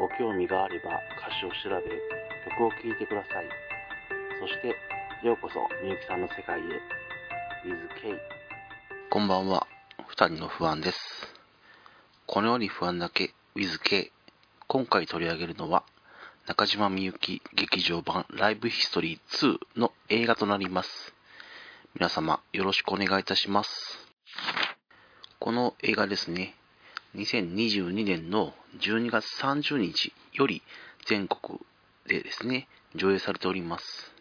[0.00, 1.84] ご興味があれば歌詞を調べ、
[2.48, 3.48] 曲を聴いてください。
[4.40, 4.68] そして、
[5.22, 6.62] ようこそみゆきさんの世界へ。
[7.68, 8.18] With K。
[9.10, 9.66] こんばんは。
[10.08, 10.98] 二人の不安です。
[12.24, 14.10] このように不安だけ with K。
[14.68, 15.84] 今回取り上げるのは、
[16.46, 21.12] 中島みゆき劇場版ライブヒストリー2の映画となります。
[21.94, 24.08] 皆様よろしくお願いいたします。
[25.38, 26.54] この映画ですね、
[27.16, 30.62] 2022年の12月30日より
[31.06, 31.58] 全国
[32.06, 34.14] でですね、上映されております。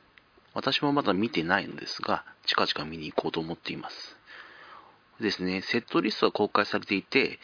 [0.55, 4.17] 私もまだ見てないのですが、近々見に行こうと思っています。
[5.21, 7.39] ですね、セットリストは公開されていて、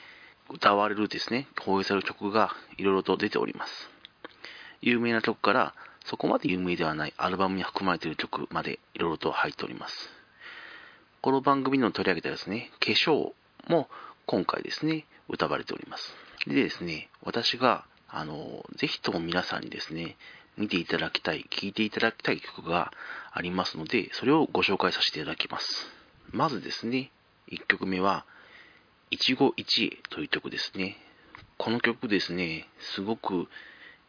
[0.50, 3.90] 歌われるですね、放映される曲がいろいろと出ております。
[4.82, 10.10] 有名な曲から、そこまで有名ではないアルバムに含まれている曲までいろいろと入っております。
[11.22, 13.34] この番組の取り上げたですね、化粧
[13.68, 13.90] も
[14.26, 16.14] 今回ですね、歌われております。
[16.48, 20.18] でですね、私が、あの、ぜひとも皆さんにですね、
[20.58, 22.92] 見ていただきたい、聴いていただきたい曲が
[23.32, 25.88] ありますので、それをご紹介させていただきます。
[26.32, 27.12] まずですね、
[27.52, 28.26] 1曲目は、
[29.12, 30.98] 一期一会という曲ですね。
[31.58, 33.48] この曲ですね、すごく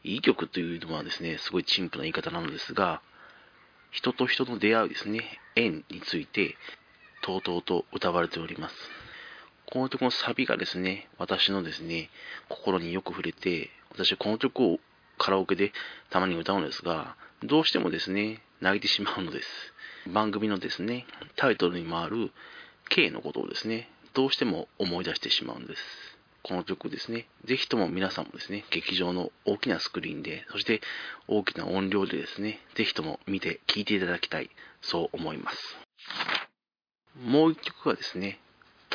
[0.04, 3.02] いい曲というのはですね、すごい陳腐な言い方なのですが、
[3.90, 6.56] 人と人の出会うですね、縁について、
[7.22, 8.74] とうとうと歌われております。
[9.72, 12.08] この曲のサビがですね、私のですね、
[12.48, 14.78] 心によく触れて、私はこの曲を
[15.18, 15.72] カラオケで
[16.10, 19.48] たまに歌うのですが、どうしてもですね、泣いてしまうのです。
[20.06, 22.30] 番組のですね、タイトルにもある
[22.88, 25.82] K のことをですね、どうしても思い出してしまうんです。
[26.42, 30.80] この曲ですね、ぜひとも皆さんもですね、劇場の大きなスクリーンで、そして
[31.26, 34.50] 大きな音量でですね、ぜひとも見て聴いていただきたい、
[34.80, 35.58] そう思います。
[37.20, 38.38] もう一曲はですね、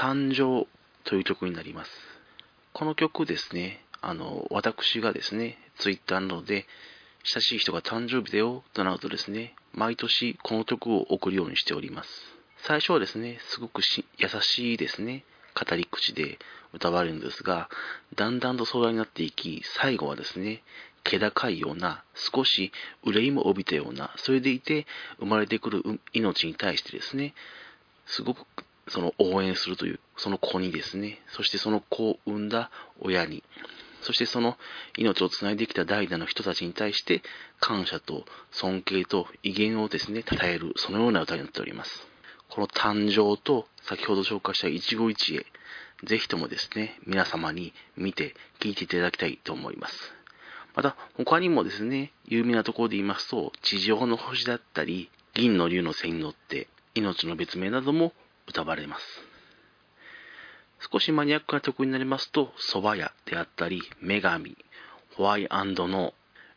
[0.02, 0.68] 誕生
[1.04, 1.92] という曲になります。
[2.74, 6.66] この曲ですね、あの、私がですね、ツイッターなどで、
[7.24, 12.10] 親しい人が誕生日だよとなるとですね、毎年この曲を送るようにしております。
[12.66, 15.24] 最初はですね、すごく優しいですね、
[15.54, 16.40] 語り口で
[16.74, 17.70] 歌われるんですが、
[18.16, 20.64] だんだんと壮大になっていき、最後はですね、
[21.04, 22.72] 気高いような、少し
[23.04, 24.88] 憂いも帯びたような、それでいて
[25.20, 25.84] 生まれてくる
[26.14, 27.36] 命に対してですね、
[28.08, 28.48] すごく
[28.92, 32.70] その応援するという、その子にですね、そしてその子を産んだ
[33.00, 33.44] 親に、
[34.02, 34.58] そしてその
[34.98, 37.22] 命をつないできた代々の人たちに対して、
[37.60, 42.08] 感謝と尊敬と威厳をですね、称える、そのような歌になっております。
[42.50, 45.46] この誕生と、先ほど紹介した一期一会、
[46.04, 50.14] ぜひともですね、皆様に見て、聴いていただきたいと思います。
[50.76, 58.14] また、他にもですね、有名なところで言いますと、地上の星だったり、銀の竜の背に乗って、命の別名なども
[58.52, 59.04] 歌われます。
[60.92, 64.58] 少しマニアックな曲になりますと、蕎麦屋であったり、女神、
[65.16, 66.14] ホワイノー、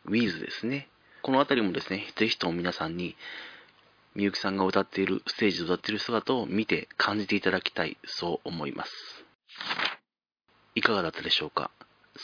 [0.06, 0.88] ウィズですね。
[1.22, 3.16] このあたりもですね、ぜひとも皆さんに、
[4.14, 8.92] みゆきさんが歌っている、ステージで歌っている姿を見て感じていただきたい、そう思います。
[10.74, 11.70] いかがだったでしょうか？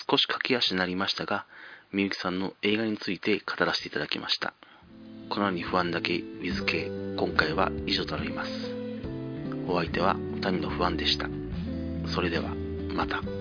[0.08, 1.46] 少し駆け足になりましたが、
[1.92, 4.54] みゆきさんの映画について語らせていただきました。
[5.28, 8.69] このように不安だけ with K 今回は以上となります。
[9.70, 11.28] お相手は谷の不安でした。
[12.06, 12.54] それでは
[12.92, 13.39] また。